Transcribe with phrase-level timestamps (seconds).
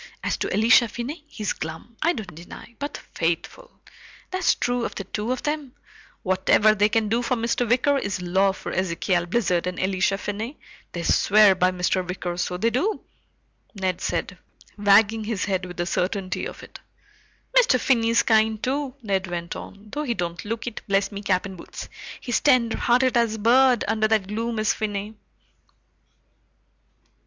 [0.23, 3.69] As to Elisha Finney, he's glum, I don't deny, but faithful!
[4.31, 5.73] That's true of the two of them
[6.23, 7.69] whatever they can do for Mr.
[7.69, 10.57] Wicker is law for Ezekial Blizzard and Elisha Finney.
[10.93, 12.03] They swear by Mr.
[12.07, 13.01] Wicker, so they do,"
[13.75, 14.39] Ned said,
[14.75, 16.79] wagging his head with the certainty of it.
[17.55, 17.79] "Mr.
[17.79, 21.55] Finney's kind, too," Ned went on, "though he don't look it, bless me cap and
[21.57, 21.89] boots!
[22.19, 25.13] He's tenderhearted as a bird, under that gloom, is Finney."